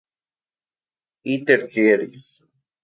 [1.23, 2.43] Y terciarios.